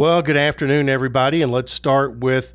[0.00, 2.54] Well, good afternoon, everybody, and let's start with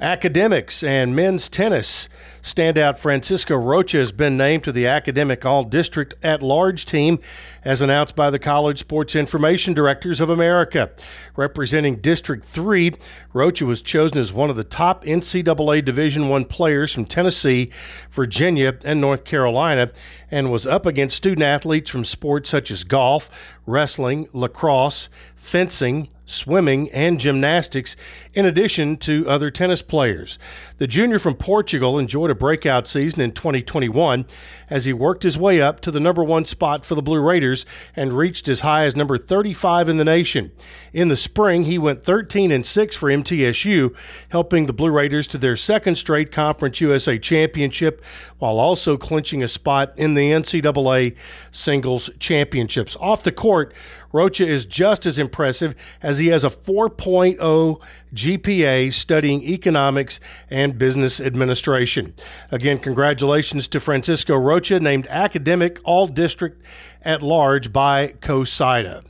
[0.00, 2.08] academics and men's tennis.
[2.42, 7.18] Standout Francisco Rocha has been named to the Academic All District at Large team,
[7.64, 10.90] as announced by the College Sports Information Directors of America.
[11.36, 12.92] Representing District 3,
[13.32, 17.70] Rocha was chosen as one of the top NCAA Division I players from Tennessee,
[18.10, 19.90] Virginia, and North Carolina,
[20.30, 23.28] and was up against student athletes from sports such as golf,
[23.66, 27.96] wrestling, lacrosse, fencing, swimming, and gymnastics,
[28.34, 30.38] in addition to other tennis players.
[30.78, 34.26] The junior from Portugal enjoyed a breakout season in 2021
[34.68, 37.66] as he worked his way up to the number one spot for the Blue Raiders
[37.96, 40.52] and reached as high as number 35 in the nation.
[40.92, 43.94] In the spring, he went 13 and 6 for MTSU,
[44.30, 48.02] helping the Blue Raiders to their second straight Conference USA championship
[48.38, 51.16] while also clinching a spot in the NCAA
[51.50, 52.96] singles championships.
[53.00, 53.74] Off the court,
[54.12, 57.80] Rocha is just as impressive as he has a 4.0
[58.14, 62.14] GPA studying economics and business administration.
[62.50, 66.60] Again, congratulations to Francisco Rocha, named Academic All District
[67.02, 69.04] at Large by COSIDA.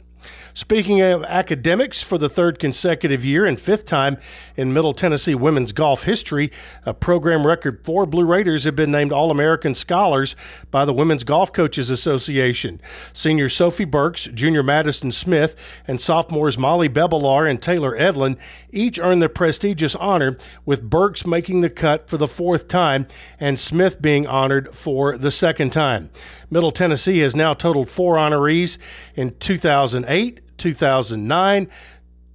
[0.54, 4.16] Speaking of academics, for the third consecutive year and fifth time
[4.56, 6.50] in Middle Tennessee women's golf history,
[6.84, 10.34] a program record four Blue Raiders have been named All American Scholars
[10.70, 12.80] by the Women's Golf Coaches Association.
[13.12, 15.54] Senior Sophie Burks, junior Madison Smith,
[15.86, 18.36] and sophomores Molly Bebelar and Taylor Edlin
[18.72, 23.06] each earned the prestigious honor, with Burks making the cut for the fourth time
[23.38, 26.10] and Smith being honored for the second time.
[26.50, 28.78] Middle Tennessee has now totaled four honorees
[29.14, 31.68] in 2008, 2009,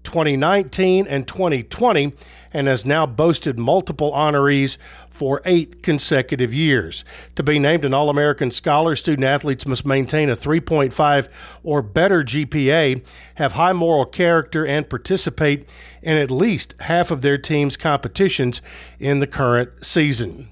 [0.04, 2.14] 2019, and 2020,
[2.52, 4.78] and has now boasted multiple honorees
[5.10, 7.06] for eight consecutive years.
[7.36, 11.30] To be named an All American Scholar, student athletes must maintain a 3.5
[11.64, 15.68] or better GPA, have high moral character, and participate
[16.02, 18.62] in at least half of their team's competitions
[19.00, 20.50] in the current season.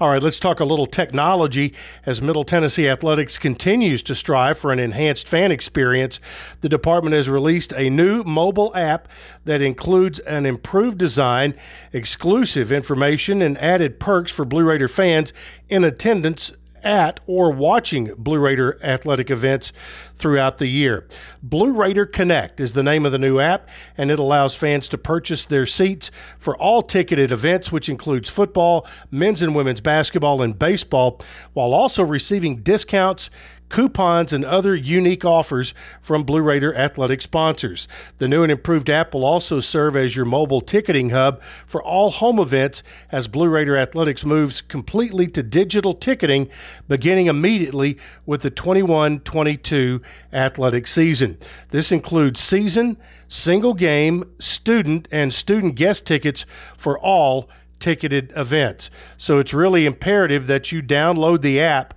[0.00, 1.72] All right, let's talk a little technology
[2.04, 6.18] as Middle Tennessee Athletics continues to strive for an enhanced fan experience.
[6.62, 9.06] The department has released a new mobile app
[9.44, 11.54] that includes an improved design,
[11.92, 15.32] exclusive information, and added perks for Blue Raider fans
[15.68, 16.52] in attendance
[16.84, 19.72] at or watching Blue Raider athletic events
[20.14, 21.06] throughout the year.
[21.42, 24.98] Blue Raider Connect is the name of the new app, and it allows fans to
[24.98, 30.58] purchase their seats for all ticketed events, which includes football, men's and women's basketball, and
[30.58, 31.20] baseball,
[31.52, 33.30] while also receiving discounts
[33.74, 37.88] coupons, and other unique offers from Blue Raider athletic sponsors.
[38.18, 42.10] The new and improved app will also serve as your mobile ticketing hub for all
[42.12, 46.48] home events as Blue Raider Athletics moves completely to digital ticketing
[46.86, 50.00] beginning immediately with the 21 22
[50.32, 51.36] athletic season.
[51.70, 52.96] This includes season,
[53.26, 56.46] single game, student, and student guest tickets
[56.76, 57.50] for all
[57.84, 58.88] ticketed events.
[59.18, 61.92] So it's really imperative that you download the app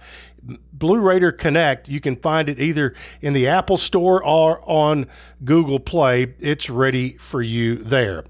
[0.71, 1.89] Blue Raider Connect.
[1.89, 5.07] You can find it either in the Apple Store or on
[5.43, 6.33] Google Play.
[6.39, 8.23] It's ready for you there.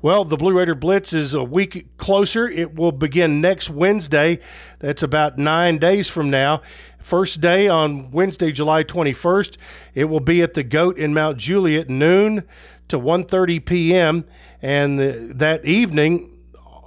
[0.00, 2.48] Well, the Blue Raider Blitz is a week closer.
[2.48, 4.40] It will begin next Wednesday.
[4.80, 6.60] That's about nine days from now.
[6.98, 9.56] First day on Wednesday, July 21st.
[9.94, 12.42] It will be at the Goat in Mount Juliet, noon
[12.88, 14.24] to 1.30 p.m.
[14.60, 16.32] And the, that evening,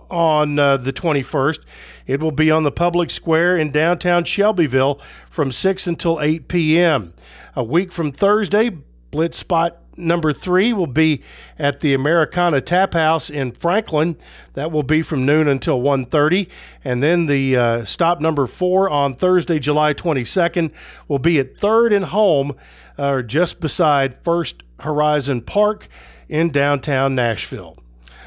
[0.10, 1.60] on uh, the 21st.
[2.08, 5.00] It will be on the public square in downtown Shelbyville
[5.30, 7.14] from 6 until 8 p.m.
[7.56, 8.72] A week from Thursday,
[9.12, 11.22] Blitz Spot number three will be
[11.58, 14.18] at the Americana Tap House in Franklin.
[14.54, 16.50] That will be from noon until 1.30.
[16.84, 20.72] And then the uh, stop number four on Thursday, July 22nd,
[21.08, 22.56] will be at Third and Home,
[22.98, 25.88] uh, just beside First Horizon Park
[26.28, 27.78] in downtown Nashville.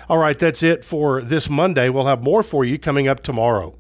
[0.09, 1.91] All right, that's it for this Monday.
[1.91, 3.75] We'll have more for you coming up tomorrow.